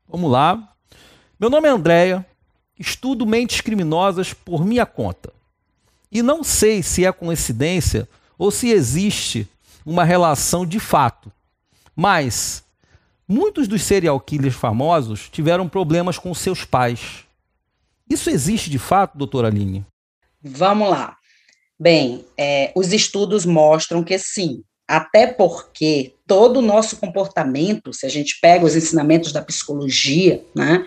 Vamos 0.09 0.29
lá. 0.29 0.61
Meu 1.39 1.49
nome 1.49 1.69
é 1.69 1.71
Andréia, 1.71 2.25
estudo 2.77 3.25
mentes 3.25 3.61
criminosas 3.61 4.33
por 4.33 4.65
minha 4.65 4.85
conta. 4.85 5.34
E 6.11 6.21
não 6.21 6.43
sei 6.43 6.81
se 6.81 7.05
é 7.05 7.11
coincidência 7.11 8.07
ou 8.37 8.51
se 8.51 8.69
existe 8.69 9.47
uma 9.85 10.03
relação 10.03 10.65
de 10.65 10.79
fato. 10.79 11.31
Mas 11.95 12.63
muitos 13.27 13.67
dos 13.67 13.83
serial 13.83 14.19
killers 14.19 14.55
famosos 14.55 15.29
tiveram 15.29 15.67
problemas 15.67 16.17
com 16.17 16.33
seus 16.33 16.65
pais. 16.65 17.23
Isso 18.09 18.29
existe 18.29 18.69
de 18.69 18.77
fato, 18.77 19.17
doutora 19.17 19.47
Aline? 19.47 19.85
Vamos 20.41 20.89
lá. 20.89 21.17
Bem, 21.79 22.25
é, 22.37 22.71
os 22.75 22.93
estudos 22.93 23.45
mostram 23.45 24.03
que 24.03 24.17
sim, 24.17 24.63
até 24.87 25.27
porque 25.27 26.13
todo 26.27 26.57
o 26.57 26.61
nosso 26.61 26.97
comportamento, 26.97 27.93
se 27.93 28.05
a 28.05 28.09
gente 28.09 28.39
pega 28.39 28.65
os 28.65 28.75
ensinamentos 28.75 29.31
da 29.31 29.41
psicologia, 29.41 30.43
né, 30.55 30.85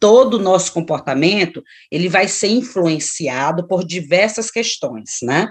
todo 0.00 0.34
o 0.34 0.42
nosso 0.42 0.72
comportamento, 0.72 1.62
ele 1.92 2.08
vai 2.08 2.26
ser 2.26 2.48
influenciado 2.48 3.68
por 3.68 3.84
diversas 3.84 4.50
questões, 4.50 5.18
né, 5.22 5.48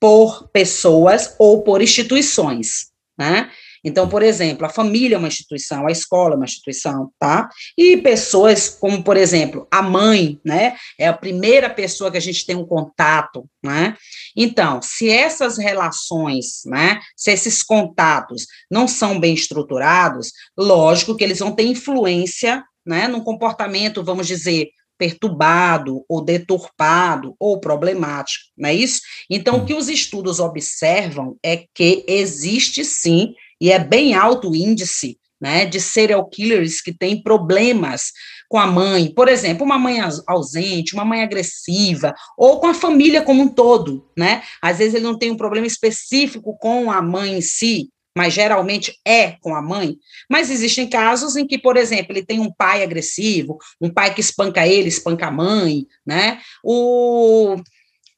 por 0.00 0.48
pessoas 0.48 1.36
ou 1.38 1.62
por 1.62 1.82
instituições, 1.82 2.86
né, 3.18 3.50
então, 3.84 4.08
por 4.08 4.22
exemplo, 4.22 4.66
a 4.66 4.68
família 4.68 5.16
é 5.16 5.18
uma 5.18 5.28
instituição, 5.28 5.86
a 5.86 5.90
escola 5.90 6.34
é 6.34 6.36
uma 6.36 6.44
instituição, 6.44 7.10
tá? 7.18 7.48
E 7.76 7.96
pessoas 7.96 8.68
como, 8.68 9.02
por 9.02 9.16
exemplo, 9.16 9.66
a 9.70 9.82
mãe, 9.82 10.38
né? 10.44 10.76
É 10.98 11.08
a 11.08 11.12
primeira 11.12 11.70
pessoa 11.70 12.10
que 12.10 12.18
a 12.18 12.20
gente 12.20 12.44
tem 12.44 12.56
um 12.56 12.66
contato, 12.66 13.46
né? 13.62 13.96
Então, 14.36 14.80
se 14.82 15.08
essas 15.08 15.58
relações, 15.58 16.60
né? 16.66 17.00
Se 17.16 17.32
esses 17.32 17.62
contatos 17.62 18.46
não 18.70 18.86
são 18.86 19.18
bem 19.18 19.34
estruturados, 19.34 20.32
lógico 20.56 21.16
que 21.16 21.24
eles 21.24 21.38
vão 21.38 21.52
ter 21.52 21.64
influência, 21.64 22.62
né? 22.90 23.06
No 23.06 23.22
comportamento, 23.22 24.02
vamos 24.02 24.26
dizer, 24.26 24.68
perturbado 24.98 26.04
ou 26.08 26.22
deturpado 26.22 27.36
ou 27.38 27.60
problemático, 27.60 28.44
não 28.58 28.68
é 28.68 28.74
isso? 28.74 29.00
Então, 29.30 29.58
o 29.58 29.64
que 29.64 29.72
os 29.72 29.88
estudos 29.88 30.40
observam 30.40 31.36
é 31.42 31.64
que 31.72 32.04
existe 32.08 32.84
sim 32.84 33.32
e 33.60 33.70
é 33.70 33.78
bem 33.78 34.14
alto 34.14 34.50
o 34.50 34.56
índice 34.56 35.16
né, 35.40 35.64
de 35.64 35.80
serial 35.80 36.28
killers 36.28 36.82
que 36.82 36.92
têm 36.92 37.22
problemas 37.22 38.12
com 38.48 38.58
a 38.58 38.66
mãe, 38.66 39.14
por 39.14 39.28
exemplo, 39.28 39.64
uma 39.64 39.78
mãe 39.78 39.98
ausente, 40.26 40.92
uma 40.92 41.04
mãe 41.04 41.22
agressiva, 41.22 42.12
ou 42.36 42.58
com 42.58 42.66
a 42.66 42.74
família 42.74 43.22
como 43.22 43.42
um 43.42 43.48
todo, 43.48 44.04
né? 44.18 44.42
Às 44.60 44.78
vezes 44.78 44.94
ele 44.94 45.04
não 45.04 45.16
tem 45.16 45.30
um 45.30 45.36
problema 45.36 45.68
específico 45.68 46.58
com 46.58 46.90
a 46.90 47.00
mãe 47.00 47.38
em 47.38 47.40
si, 47.40 47.88
mas 48.16 48.34
geralmente 48.34 48.98
é 49.04 49.32
com 49.40 49.54
a 49.54 49.62
mãe. 49.62 49.96
Mas 50.28 50.50
existem 50.50 50.88
casos 50.88 51.36
em 51.36 51.46
que, 51.46 51.58
por 51.58 51.76
exemplo, 51.76 52.12
ele 52.12 52.24
tem 52.24 52.40
um 52.40 52.52
pai 52.52 52.82
agressivo, 52.82 53.58
um 53.80 53.88
pai 53.88 54.12
que 54.14 54.20
espanca 54.20 54.66
ele, 54.66 54.88
espanca 54.88 55.26
a 55.26 55.30
mãe, 55.30 55.86
né? 56.04 56.40
O, 56.62 57.56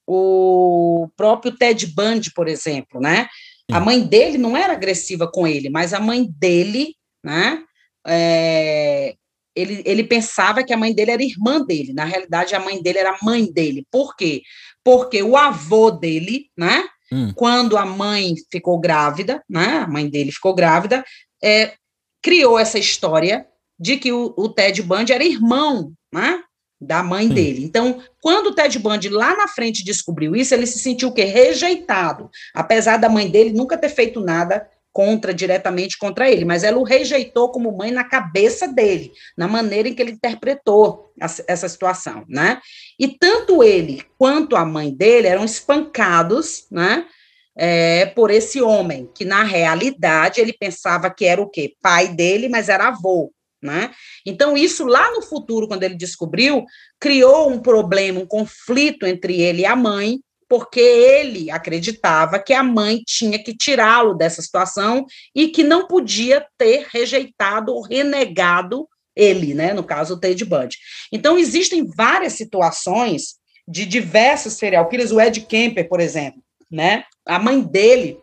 o 0.06 1.08
próprio 1.16 1.52
Ted 1.56 1.86
Bundy, 1.88 2.32
por 2.32 2.48
exemplo, 2.48 3.00
né? 3.00 3.28
A 3.70 3.80
mãe 3.80 4.00
dele 4.00 4.38
não 4.38 4.56
era 4.56 4.72
agressiva 4.72 5.30
com 5.30 5.46
ele, 5.46 5.70
mas 5.70 5.94
a 5.94 6.00
mãe 6.00 6.26
dele, 6.38 6.94
né? 7.24 7.62
É, 8.06 9.14
ele, 9.54 9.82
ele 9.84 10.04
pensava 10.04 10.64
que 10.64 10.72
a 10.72 10.76
mãe 10.76 10.94
dele 10.94 11.10
era 11.10 11.22
irmã 11.22 11.60
dele. 11.64 11.92
Na 11.92 12.04
realidade, 12.04 12.54
a 12.54 12.60
mãe 12.60 12.82
dele 12.82 12.98
era 12.98 13.18
mãe 13.22 13.50
dele. 13.50 13.86
Por 13.90 14.16
quê? 14.16 14.42
Porque 14.82 15.22
o 15.22 15.36
avô 15.36 15.90
dele, 15.90 16.46
né? 16.56 16.84
Hum. 17.12 17.32
Quando 17.34 17.76
a 17.76 17.84
mãe 17.84 18.34
ficou 18.50 18.80
grávida, 18.80 19.42
né? 19.48 19.80
A 19.84 19.86
mãe 19.86 20.08
dele 20.08 20.32
ficou 20.32 20.54
grávida, 20.54 21.04
é, 21.44 21.74
criou 22.22 22.58
essa 22.58 22.78
história 22.78 23.46
de 23.78 23.98
que 23.98 24.10
o, 24.12 24.32
o 24.36 24.48
Ted 24.48 24.80
Bundy 24.82 25.12
era 25.12 25.24
irmão, 25.24 25.92
né? 26.12 26.42
da 26.82 27.02
mãe 27.02 27.28
dele. 27.28 27.64
Então, 27.64 28.02
quando 28.20 28.48
o 28.48 28.54
Ted 28.54 28.76
Bundy 28.78 29.08
lá 29.08 29.36
na 29.36 29.46
frente 29.46 29.84
descobriu 29.84 30.34
isso, 30.34 30.52
ele 30.52 30.66
se 30.66 30.80
sentiu 30.80 31.10
o 31.10 31.14
quê? 31.14 31.22
Rejeitado, 31.22 32.28
apesar 32.52 32.96
da 32.96 33.08
mãe 33.08 33.30
dele 33.30 33.52
nunca 33.52 33.78
ter 33.78 33.88
feito 33.88 34.20
nada 34.20 34.68
contra 34.92 35.32
diretamente 35.32 35.96
contra 35.96 36.30
ele, 36.30 36.44
mas 36.44 36.62
ela 36.62 36.78
o 36.78 36.82
rejeitou 36.82 37.50
como 37.50 37.76
mãe 37.76 37.90
na 37.90 38.04
cabeça 38.04 38.68
dele, 38.68 39.12
na 39.36 39.48
maneira 39.48 39.88
em 39.88 39.94
que 39.94 40.02
ele 40.02 40.12
interpretou 40.12 41.12
essa 41.18 41.68
situação, 41.68 42.24
né? 42.28 42.60
E 42.98 43.08
tanto 43.08 43.62
ele 43.62 44.04
quanto 44.18 44.54
a 44.54 44.64
mãe 44.64 44.94
dele 44.94 45.26
eram 45.26 45.44
espancados, 45.44 46.66
né? 46.70 47.06
É, 47.54 48.06
por 48.06 48.30
esse 48.30 48.62
homem 48.62 49.10
que 49.14 49.26
na 49.26 49.42
realidade 49.42 50.40
ele 50.40 50.54
pensava 50.54 51.10
que 51.10 51.26
era 51.26 51.40
o 51.40 51.50
quê? 51.50 51.74
Pai 51.82 52.08
dele, 52.08 52.48
mas 52.48 52.68
era 52.68 52.88
avô, 52.88 53.30
né? 53.62 53.90
Então, 54.26 54.56
isso 54.56 54.84
lá 54.84 55.10
no 55.12 55.22
futuro, 55.22 55.68
quando 55.68 55.82
ele 55.82 55.94
descobriu, 55.94 56.64
criou 56.98 57.50
um 57.50 57.60
problema, 57.60 58.20
um 58.20 58.26
conflito 58.26 59.06
entre 59.06 59.40
ele 59.40 59.62
e 59.62 59.66
a 59.66 59.76
mãe, 59.76 60.18
porque 60.52 60.80
ele 60.80 61.50
acreditava 61.50 62.38
que 62.38 62.52
a 62.52 62.62
mãe 62.62 63.00
tinha 63.06 63.42
que 63.42 63.56
tirá-lo 63.56 64.12
dessa 64.12 64.42
situação 64.42 65.06
e 65.34 65.48
que 65.48 65.64
não 65.64 65.86
podia 65.86 66.46
ter 66.58 66.88
rejeitado 66.90 67.72
ou 67.72 67.80
renegado 67.80 68.86
ele, 69.16 69.54
né? 69.54 69.72
no 69.72 69.82
caso, 69.82 70.12
o 70.12 70.20
Ted 70.20 70.44
Bundy. 70.44 70.76
Então, 71.10 71.38
existem 71.38 71.86
várias 71.96 72.34
situações 72.34 73.36
de 73.66 73.86
diversos 73.86 74.52
serial 74.52 74.90
killers, 74.90 75.10
o 75.10 75.18
Ed 75.18 75.40
Kemper, 75.40 75.88
por 75.88 76.00
exemplo, 76.00 76.42
né? 76.70 77.04
A 77.24 77.38
mãe 77.38 77.62
dele 77.62 78.18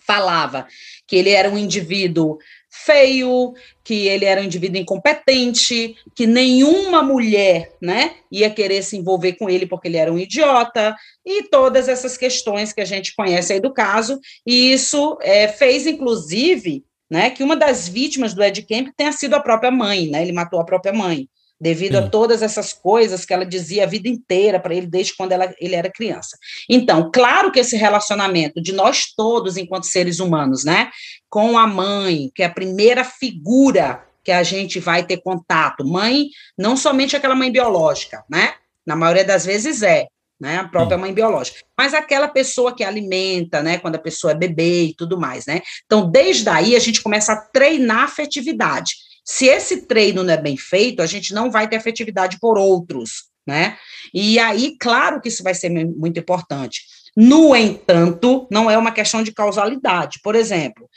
falava 0.00 0.66
que 1.06 1.14
ele 1.14 1.30
era 1.30 1.48
um 1.48 1.56
indivíduo 1.56 2.38
feio, 2.72 3.52
que 3.84 4.08
ele 4.08 4.24
era 4.24 4.40
um 4.40 4.44
indivíduo 4.44 4.80
incompetente, 4.80 5.94
que 6.14 6.26
nenhuma 6.26 7.02
mulher, 7.02 7.70
né, 7.80 8.14
ia 8.30 8.48
querer 8.48 8.82
se 8.82 8.96
envolver 8.96 9.34
com 9.34 9.50
ele 9.50 9.66
porque 9.66 9.88
ele 9.88 9.98
era 9.98 10.10
um 10.10 10.18
idiota, 10.18 10.96
e 11.24 11.44
todas 11.44 11.86
essas 11.86 12.16
questões 12.16 12.72
que 12.72 12.80
a 12.80 12.84
gente 12.86 13.14
conhece 13.14 13.52
aí 13.52 13.60
do 13.60 13.74
caso, 13.74 14.18
e 14.46 14.72
isso 14.72 15.18
é, 15.20 15.46
fez, 15.48 15.86
inclusive, 15.86 16.82
né, 17.10 17.28
que 17.28 17.42
uma 17.42 17.54
das 17.54 17.86
vítimas 17.86 18.32
do 18.32 18.42
Ed 18.42 18.62
Kemp 18.62 18.88
tenha 18.96 19.12
sido 19.12 19.34
a 19.34 19.40
própria 19.40 19.70
mãe, 19.70 20.08
né, 20.08 20.22
ele 20.22 20.32
matou 20.32 20.58
a 20.58 20.64
própria 20.64 20.94
mãe 20.94 21.28
devido 21.62 21.96
Sim. 21.96 22.04
a 22.04 22.08
todas 22.08 22.42
essas 22.42 22.72
coisas 22.72 23.24
que 23.24 23.32
ela 23.32 23.46
dizia 23.46 23.84
a 23.84 23.86
vida 23.86 24.08
inteira 24.08 24.58
para 24.58 24.74
ele 24.74 24.88
desde 24.88 25.16
quando 25.16 25.30
ela, 25.30 25.54
ele 25.60 25.76
era 25.76 25.92
criança. 25.92 26.36
Então, 26.68 27.08
claro 27.14 27.52
que 27.52 27.60
esse 27.60 27.76
relacionamento 27.76 28.60
de 28.60 28.72
nós 28.72 29.14
todos 29.16 29.56
enquanto 29.56 29.86
seres 29.86 30.18
humanos, 30.18 30.64
né, 30.64 30.90
com 31.30 31.56
a 31.56 31.64
mãe, 31.64 32.32
que 32.34 32.42
é 32.42 32.46
a 32.46 32.52
primeira 32.52 33.04
figura 33.04 34.02
que 34.24 34.32
a 34.32 34.42
gente 34.42 34.80
vai 34.80 35.06
ter 35.06 35.18
contato, 35.18 35.86
mãe, 35.86 36.26
não 36.58 36.76
somente 36.76 37.14
aquela 37.14 37.34
mãe 37.36 37.50
biológica, 37.50 38.24
né? 38.28 38.54
Na 38.84 38.96
maioria 38.96 39.24
das 39.24 39.46
vezes 39.46 39.82
é, 39.82 40.06
né, 40.40 40.58
a 40.58 40.68
própria 40.68 40.98
mãe 40.98 41.12
biológica, 41.12 41.60
mas 41.78 41.94
aquela 41.94 42.26
pessoa 42.26 42.74
que 42.74 42.82
alimenta, 42.82 43.62
né, 43.62 43.78
quando 43.78 43.94
a 43.94 44.00
pessoa 44.00 44.32
é 44.32 44.36
bebê 44.36 44.86
e 44.86 44.94
tudo 44.96 45.18
mais, 45.18 45.46
né? 45.46 45.60
Então, 45.84 46.10
desde 46.10 46.48
aí 46.48 46.74
a 46.74 46.80
gente 46.80 47.00
começa 47.00 47.32
a 47.32 47.36
treinar 47.36 48.00
a 48.00 48.04
afetividade. 48.04 48.94
Se 49.24 49.46
esse 49.46 49.86
treino 49.86 50.22
não 50.22 50.32
é 50.32 50.36
bem 50.36 50.56
feito, 50.56 51.00
a 51.00 51.06
gente 51.06 51.32
não 51.32 51.50
vai 51.50 51.68
ter 51.68 51.76
afetividade 51.76 52.38
por 52.40 52.58
outros, 52.58 53.24
né? 53.46 53.76
E 54.12 54.38
aí, 54.38 54.76
claro 54.78 55.20
que 55.20 55.28
isso 55.28 55.42
vai 55.42 55.54
ser 55.54 55.70
muito 55.70 56.18
importante. 56.18 56.82
No 57.16 57.54
entanto, 57.54 58.48
não 58.50 58.70
é 58.70 58.76
uma 58.76 58.90
questão 58.90 59.22
de 59.22 59.32
causalidade. 59.32 60.20
Por 60.22 60.34
exemplo, 60.34 60.88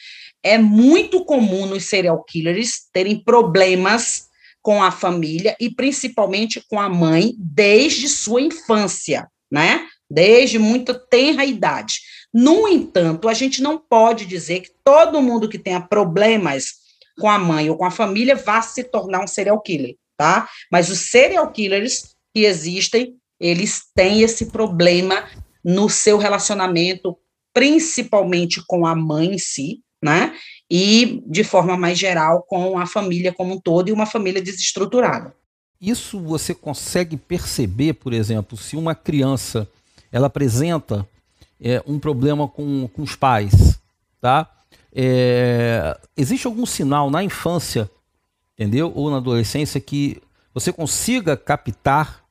é 0.42 0.58
muito 0.58 1.26
comum 1.26 1.66
nos 1.66 1.86
serial 1.86 2.24
killers 2.24 2.88
terem 2.94 3.22
problemas 3.24 4.28
com 4.62 4.82
a 4.82 4.92
família 4.92 5.56
e 5.60 5.70
principalmente 5.70 6.64
com 6.68 6.80
a 6.80 6.90
mãe 6.90 7.34
desde 7.38 8.08
sua 8.08 8.42
infância, 8.42 9.28
né? 9.52 9.88
Desde 10.10 10.58
muito 10.58 10.94
tenra 10.94 11.46
idade. 11.46 12.00
No 12.34 12.68
entanto, 12.68 13.30
a 13.30 13.34
gente 13.34 13.62
não 13.62 13.78
pode 13.78 14.26
dizer 14.26 14.62
que 14.62 14.72
todo 14.84 15.22
mundo 15.22 15.50
que 15.50 15.60
tenha 15.60 15.82
problemas 15.82 16.85
com 17.20 17.30
a 17.30 17.40
mãe 17.40 17.70
ou 17.70 17.78
com 17.78 17.86
a 17.86 17.92
família 17.92 18.36
vá 18.36 18.62
se 18.62 18.84
tornar 18.84 19.24
um 19.24 19.28
serial 19.28 19.60
killer, 19.62 19.96
tá? 20.18 20.48
Mas 20.72 20.90
os 20.90 21.10
serial 21.10 21.52
killers 21.52 22.16
que 22.34 22.46
existem, 22.46 23.16
eles 23.40 23.84
têm 23.96 24.22
esse 24.22 24.48
problema 24.48 25.24
no 25.64 25.90
seu 25.90 26.18
relacionamento, 26.18 27.18
principalmente 27.54 28.62
com 28.68 28.86
a 28.86 28.96
mãe 28.96 29.34
em 29.34 29.38
si, 29.38 29.82
né? 30.04 30.36
E 30.70 31.24
de 31.28 31.44
forma 31.44 31.78
mais 31.78 31.98
geral 31.98 32.44
com 32.44 32.78
a 32.78 32.86
família 32.86 33.34
como 33.34 33.56
um 33.56 33.60
todo 33.60 33.90
e 33.90 33.92
uma 33.92 34.06
família 34.06 34.42
desestruturada. 34.42 35.34
Isso 35.80 36.20
você 36.20 36.54
consegue 36.54 37.18
perceber, 37.18 37.94
por 37.94 38.14
exemplo, 38.14 38.58
se 38.58 38.76
uma 38.76 38.96
criança 38.96 39.68
ela 40.12 40.28
apresenta 40.28 41.08
é, 41.60 41.84
um 41.86 42.00
problema 42.00 42.48
com, 42.48 42.88
com 42.88 43.02
os 43.02 43.16
pais, 43.16 43.80
tá? 44.22 44.50
É, 44.96 45.98
existe 46.16 46.48
algum 46.48 46.66
sinal 46.66 47.12
na 47.12 47.22
infância, 47.22 47.90
entendeu? 48.54 48.92
Ou 48.96 49.12
na 49.12 49.18
adolescência 49.18 49.82
que 49.82 50.22
você 50.54 50.72
consiga 50.72 51.36
captar 51.36 52.24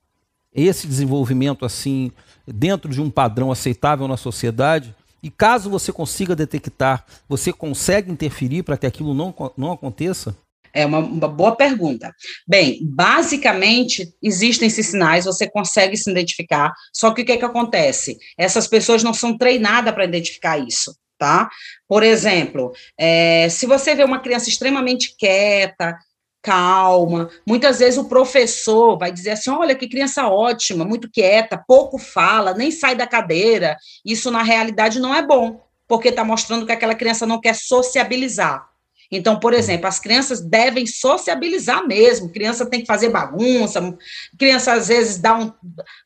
esse 0.51 0.87
desenvolvimento 0.87 1.67
assim 1.67 2.11
dentro 2.47 2.91
de 2.91 3.03
um 3.03 3.11
padrão 3.11 3.53
aceitável 3.53 4.09
na 4.09 4.17
sociedade? 4.17 4.95
E 5.23 5.31
caso 5.31 5.69
você 5.69 5.93
consiga 5.93 6.35
detectar, 6.35 7.05
você 7.29 7.53
consegue 7.53 8.11
interferir 8.11 8.63
para 8.63 8.77
que 8.77 8.87
aquilo 8.87 9.13
não, 9.15 9.35
não 9.57 9.73
aconteça? 9.73 10.37
É 10.73 10.85
uma, 10.85 10.99
uma, 10.99 11.29
boa 11.29 11.55
pergunta. 11.55 12.13
Bem, 12.47 12.81
basicamente, 12.83 14.13
existem 14.21 14.67
esses 14.67 14.89
sinais, 14.89 15.25
você 15.25 15.49
consegue 15.49 15.97
se 15.97 16.11
identificar, 16.11 16.73
só 16.93 17.13
que 17.13 17.23
o 17.23 17.25
que, 17.25 17.33
é 17.33 17.37
que 17.37 17.45
acontece? 17.45 18.19
Essas 18.37 18.67
pessoas 18.67 19.03
não 19.03 19.15
são 19.15 19.39
treinadas 19.39 19.95
para 19.95 20.05
identificar 20.05 20.59
isso, 20.59 20.95
tá? 21.25 21.49
Por 21.89 22.03
exemplo, 22.03 22.73
é, 23.01 23.49
se 23.49 23.65
você 23.65 23.95
vê 23.95 24.05
uma 24.05 24.21
criança 24.21 24.51
extremamente 24.51 25.17
quieta, 25.17 25.97
calma, 26.43 27.31
muitas 27.47 27.79
vezes 27.79 27.99
o 27.99 28.05
professor 28.05 28.99
vai 28.99 29.11
dizer 29.11 29.31
assim: 29.31 29.49
olha, 29.49 29.75
que 29.75 29.89
criança 29.89 30.29
ótima, 30.29 30.85
muito 30.85 31.11
quieta, 31.11 31.65
pouco 31.67 31.97
fala, 31.97 32.53
nem 32.53 32.71
sai 32.71 32.95
da 32.95 33.07
cadeira. 33.07 33.75
Isso, 34.05 34.31
na 34.31 34.43
realidade, 34.43 35.01
não 35.01 35.15
é 35.15 35.23
bom, 35.23 35.63
porque 35.89 36.09
está 36.09 36.23
mostrando 36.23 36.67
que 36.67 36.73
aquela 36.73 36.95
criança 36.95 37.25
não 37.25 37.41
quer 37.41 37.55
sociabilizar. 37.55 38.69
Então, 39.11 39.39
por 39.39 39.55
exemplo, 39.55 39.87
as 39.87 39.99
crianças 39.99 40.41
devem 40.43 40.87
sociabilizar 40.87 41.87
mesmo. 41.87 42.33
Criança 42.33 42.67
tem 42.67 42.81
que 42.81 42.87
fazer 42.87 43.09
bagunça, 43.09 43.97
criança 44.39 44.75
às 44.75 44.89
vezes 44.89 45.19
dá 45.19 45.37
um, 45.37 45.53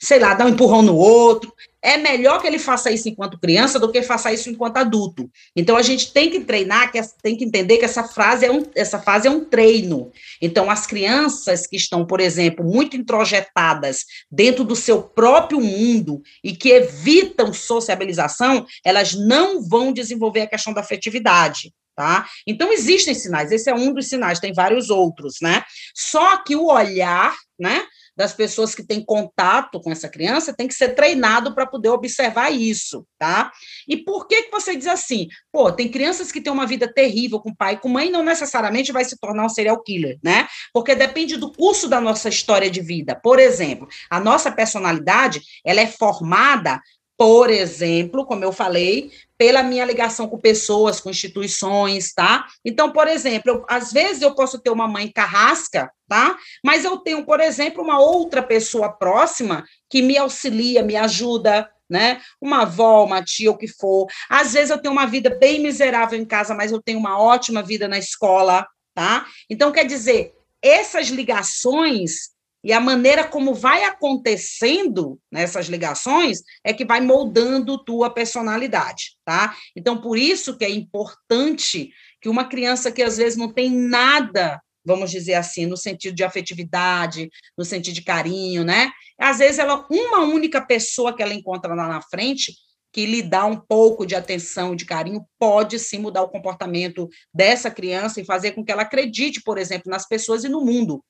sei 0.00 0.20
lá, 0.20 0.34
dá 0.34 0.44
um 0.44 0.50
empurrão 0.50 0.82
no 0.82 0.94
outro. 0.94 1.52
É 1.88 1.96
melhor 1.96 2.38
que 2.38 2.46
ele 2.46 2.58
faça 2.58 2.90
isso 2.90 3.08
enquanto 3.08 3.38
criança 3.38 3.80
do 3.80 3.90
que 3.90 4.02
faça 4.02 4.30
isso 4.30 4.50
enquanto 4.50 4.76
adulto. 4.76 5.30
Então 5.56 5.74
a 5.74 5.80
gente 5.80 6.12
tem 6.12 6.28
que 6.28 6.40
treinar, 6.40 6.92
que 6.92 7.00
tem 7.22 7.34
que 7.34 7.44
entender 7.44 7.78
que 7.78 7.84
essa 7.86 8.04
frase 8.04 8.44
é 8.44 8.52
um, 8.52 8.62
essa 8.74 8.98
fase 8.98 9.26
é 9.26 9.30
um 9.30 9.42
treino. 9.42 10.12
Então 10.42 10.70
as 10.70 10.86
crianças 10.86 11.66
que 11.66 11.76
estão, 11.76 12.04
por 12.04 12.20
exemplo, 12.20 12.62
muito 12.62 12.94
introjetadas 12.94 14.04
dentro 14.30 14.64
do 14.64 14.76
seu 14.76 15.02
próprio 15.02 15.62
mundo 15.62 16.20
e 16.44 16.54
que 16.54 16.68
evitam 16.68 17.54
sociabilização, 17.54 18.66
elas 18.84 19.14
não 19.14 19.66
vão 19.66 19.90
desenvolver 19.90 20.42
a 20.42 20.46
questão 20.46 20.74
da 20.74 20.82
afetividade 20.82 21.72
tá? 21.96 22.28
Então 22.46 22.72
existem 22.72 23.12
sinais, 23.12 23.50
esse 23.50 23.68
é 23.68 23.74
um 23.74 23.92
dos 23.92 24.06
sinais, 24.08 24.38
tem 24.38 24.52
vários 24.52 24.88
outros, 24.88 25.38
né? 25.42 25.64
Só 25.96 26.36
que 26.36 26.54
o 26.54 26.66
olhar, 26.66 27.34
né, 27.58 27.84
das 28.18 28.32
pessoas 28.32 28.74
que 28.74 28.82
têm 28.82 29.00
contato 29.00 29.80
com 29.80 29.92
essa 29.92 30.08
criança 30.08 30.52
tem 30.52 30.66
que 30.66 30.74
ser 30.74 30.88
treinado 30.96 31.54
para 31.54 31.64
poder 31.64 31.90
observar 31.90 32.50
isso, 32.50 33.06
tá? 33.16 33.52
E 33.86 33.96
por 33.96 34.26
que 34.26 34.42
que 34.42 34.50
você 34.50 34.74
diz 34.74 34.88
assim? 34.88 35.28
Pô, 35.52 35.70
tem 35.70 35.88
crianças 35.88 36.32
que 36.32 36.40
têm 36.40 36.52
uma 36.52 36.66
vida 36.66 36.92
terrível 36.92 37.38
com 37.38 37.54
pai 37.54 37.74
e 37.74 37.76
com 37.76 37.88
mãe, 37.88 38.10
não 38.10 38.24
necessariamente 38.24 38.90
vai 38.90 39.04
se 39.04 39.16
tornar 39.20 39.46
um 39.46 39.48
serial 39.48 39.80
killer, 39.84 40.18
né? 40.20 40.48
Porque 40.74 40.96
depende 40.96 41.36
do 41.36 41.52
curso 41.52 41.86
da 41.86 42.00
nossa 42.00 42.28
história 42.28 42.68
de 42.68 42.80
vida. 42.80 43.14
Por 43.14 43.38
exemplo, 43.38 43.86
a 44.10 44.18
nossa 44.18 44.50
personalidade, 44.50 45.40
ela 45.64 45.80
é 45.80 45.86
formada 45.86 46.80
por 47.18 47.50
exemplo, 47.50 48.24
como 48.24 48.44
eu 48.44 48.52
falei, 48.52 49.10
pela 49.36 49.60
minha 49.60 49.84
ligação 49.84 50.28
com 50.28 50.38
pessoas, 50.38 51.00
com 51.00 51.10
instituições, 51.10 52.14
tá? 52.14 52.46
Então, 52.64 52.92
por 52.92 53.08
exemplo, 53.08 53.50
eu, 53.50 53.66
às 53.68 53.92
vezes 53.92 54.22
eu 54.22 54.36
posso 54.36 54.60
ter 54.60 54.70
uma 54.70 54.86
mãe 54.86 55.10
carrasca, 55.10 55.90
tá? 56.08 56.38
Mas 56.64 56.84
eu 56.84 56.96
tenho, 56.98 57.26
por 57.26 57.40
exemplo, 57.40 57.82
uma 57.82 57.98
outra 57.98 58.40
pessoa 58.40 58.92
próxima 58.92 59.64
que 59.90 60.00
me 60.00 60.16
auxilia, 60.16 60.80
me 60.80 60.94
ajuda, 60.94 61.68
né? 61.90 62.20
Uma 62.40 62.62
avó, 62.62 63.04
uma 63.04 63.20
tia, 63.20 63.50
o 63.50 63.58
que 63.58 63.66
for. 63.66 64.06
Às 64.30 64.52
vezes 64.52 64.70
eu 64.70 64.78
tenho 64.78 64.92
uma 64.92 65.06
vida 65.06 65.28
bem 65.28 65.58
miserável 65.58 66.16
em 66.16 66.24
casa, 66.24 66.54
mas 66.54 66.70
eu 66.70 66.80
tenho 66.80 67.00
uma 67.00 67.20
ótima 67.20 67.64
vida 67.64 67.88
na 67.88 67.98
escola, 67.98 68.64
tá? 68.94 69.26
Então, 69.50 69.72
quer 69.72 69.84
dizer, 69.84 70.34
essas 70.62 71.08
ligações 71.08 72.37
e 72.62 72.72
a 72.72 72.80
maneira 72.80 73.24
como 73.24 73.54
vai 73.54 73.84
acontecendo 73.84 75.18
nessas 75.30 75.66
ligações 75.66 76.42
é 76.64 76.72
que 76.72 76.84
vai 76.84 77.00
moldando 77.00 77.82
tua 77.84 78.10
personalidade, 78.10 79.16
tá? 79.24 79.54
Então, 79.76 80.00
por 80.00 80.18
isso 80.18 80.56
que 80.56 80.64
é 80.64 80.70
importante 80.70 81.90
que 82.20 82.28
uma 82.28 82.44
criança 82.44 82.90
que 82.90 83.02
às 83.02 83.16
vezes 83.16 83.38
não 83.38 83.52
tem 83.52 83.70
nada, 83.70 84.60
vamos 84.84 85.10
dizer 85.10 85.34
assim, 85.34 85.66
no 85.66 85.76
sentido 85.76 86.14
de 86.14 86.24
afetividade, 86.24 87.28
no 87.56 87.64
sentido 87.64 87.94
de 87.94 88.02
carinho, 88.02 88.64
né? 88.64 88.90
Às 89.18 89.38
vezes 89.38 89.58
ela 89.58 89.86
uma 89.88 90.20
única 90.20 90.60
pessoa 90.60 91.14
que 91.14 91.22
ela 91.22 91.34
encontra 91.34 91.74
lá 91.74 91.86
na 91.86 92.02
frente 92.02 92.52
que 92.92 93.04
lhe 93.06 93.22
dá 93.22 93.44
um 93.44 93.56
pouco 93.56 94.06
de 94.06 94.14
atenção, 94.14 94.74
de 94.74 94.84
carinho, 94.84 95.24
pode 95.38 95.78
sim 95.78 95.98
mudar 95.98 96.22
o 96.22 96.28
comportamento 96.28 97.08
dessa 97.32 97.70
criança 97.70 98.20
e 98.20 98.24
fazer 98.24 98.52
com 98.52 98.64
que 98.64 98.72
ela 98.72 98.82
acredite, 98.82 99.42
por 99.42 99.58
exemplo, 99.58 99.90
nas 99.90 100.08
pessoas 100.08 100.42
e 100.42 100.48
no 100.48 100.64
mundo, 100.64 101.04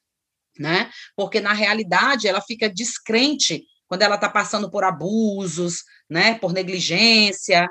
né? 0.58 0.90
Porque 1.16 1.40
na 1.40 1.52
realidade 1.52 2.26
ela 2.26 2.40
fica 2.40 2.68
descrente 2.68 3.64
quando 3.86 4.02
ela 4.02 4.16
está 4.16 4.28
passando 4.28 4.70
por 4.70 4.84
abusos, 4.84 5.84
né? 6.08 6.34
Por 6.34 6.52
negligência, 6.52 7.68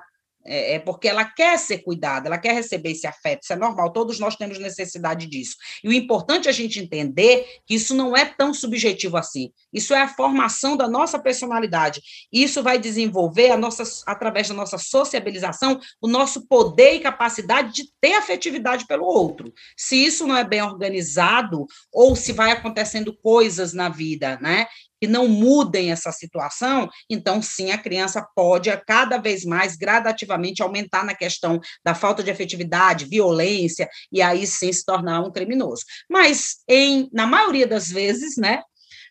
é, 0.47 0.75
é, 0.75 0.79
porque 0.79 1.07
ela 1.07 1.25
quer 1.25 1.59
ser 1.59 1.79
cuidada, 1.79 2.27
ela 2.27 2.37
quer 2.37 2.53
receber 2.53 2.91
esse 2.91 3.05
afeto, 3.05 3.43
isso 3.43 3.53
é 3.53 3.55
normal, 3.55 3.91
todos 3.91 4.19
nós 4.19 4.35
temos 4.35 4.57
necessidade 4.57 5.27
disso. 5.27 5.55
E 5.83 5.89
o 5.89 5.93
importante 5.93 6.47
é 6.47 6.49
a 6.51 6.53
gente 6.53 6.79
entender 6.79 7.45
que 7.65 7.75
isso 7.75 7.93
não 7.93 8.15
é 8.15 8.25
tão 8.25 8.53
subjetivo 8.53 9.17
assim. 9.17 9.51
Isso 9.73 9.93
é 9.93 10.01
a 10.01 10.07
formação 10.07 10.77
da 10.77 10.87
nossa 10.87 11.19
personalidade. 11.19 12.01
Isso 12.31 12.63
vai 12.63 12.79
desenvolver 12.79 13.51
a 13.51 13.57
nossa, 13.57 13.83
através 14.05 14.47
da 14.47 14.53
nossa 14.53 14.77
sociabilização 14.77 15.79
o 16.01 16.07
nosso 16.07 16.47
poder 16.47 16.93
e 16.93 16.99
capacidade 16.99 17.73
de 17.73 17.91
ter 17.99 18.13
afetividade 18.13 18.87
pelo 18.87 19.05
outro. 19.05 19.53
Se 19.75 19.95
isso 19.95 20.25
não 20.25 20.37
é 20.37 20.43
bem 20.43 20.61
organizado 20.61 21.65
ou 21.93 22.15
se 22.15 22.31
vai 22.31 22.51
acontecendo 22.51 23.13
coisas 23.21 23.73
na 23.73 23.89
vida, 23.89 24.37
né? 24.41 24.67
Que 24.99 25.07
não 25.07 25.27
mudem 25.27 25.91
essa 25.91 26.11
situação, 26.11 26.89
então 27.09 27.41
sim, 27.41 27.71
a 27.71 27.77
criança 27.77 28.25
pode 28.35 28.69
cada 28.85 29.17
vez 29.17 29.43
mais 29.45 29.75
gradativamente 29.75 30.61
aumentar 30.61 31.03
na 31.05 31.13
questão 31.13 31.59
da 31.83 31.93
falta 31.93 32.23
de 32.23 32.31
efetividade, 32.31 33.05
violência, 33.05 33.87
e 34.11 34.21
aí 34.21 34.45
sim 34.45 34.71
se 34.71 34.85
tornar 34.85 35.21
um 35.21 35.31
criminoso. 35.31 35.83
Mas 36.09 36.57
em 36.67 37.09
na 37.13 37.25
maioria 37.27 37.67
das 37.67 37.89
vezes, 37.89 38.37
né, 38.37 38.61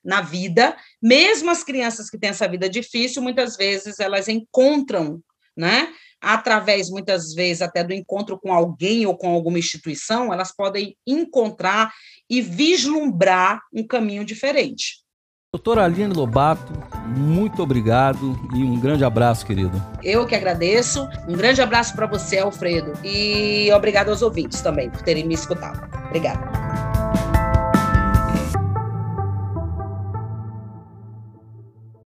na 0.04 0.20
vida, 0.20 0.76
mesmo 1.02 1.50
as 1.50 1.64
crianças 1.64 2.08
que 2.08 2.18
têm 2.18 2.30
essa 2.30 2.48
vida 2.48 2.68
difícil, 2.68 3.22
muitas 3.22 3.56
vezes 3.56 3.98
elas 3.98 4.28
encontram, 4.28 5.20
né, 5.56 5.92
através 6.20 6.88
muitas 6.90 7.34
vezes 7.34 7.62
até 7.62 7.84
do 7.84 7.92
encontro 7.92 8.38
com 8.38 8.52
alguém 8.52 9.06
ou 9.06 9.16
com 9.16 9.28
alguma 9.28 9.58
instituição, 9.58 10.32
elas 10.32 10.54
podem 10.54 10.96
encontrar 11.06 11.92
e 12.28 12.40
vislumbrar 12.40 13.60
um 13.72 13.86
caminho 13.86 14.24
diferente. 14.24 15.05
Doutora 15.56 15.84
Aline 15.84 16.12
Lobato, 16.12 16.70
muito 17.16 17.62
obrigado 17.62 18.38
e 18.54 18.62
um 18.62 18.78
grande 18.78 19.06
abraço, 19.06 19.46
querido. 19.46 19.82
Eu 20.04 20.26
que 20.26 20.34
agradeço. 20.34 21.08
Um 21.26 21.32
grande 21.32 21.62
abraço 21.62 21.96
para 21.96 22.06
você, 22.06 22.38
Alfredo. 22.38 22.92
E 23.02 23.72
obrigado 23.72 24.10
aos 24.10 24.20
ouvintes 24.20 24.60
também 24.60 24.90
por 24.90 25.00
terem 25.00 25.26
me 25.26 25.32
escutado. 25.32 25.88
Obrigada. 26.08 26.65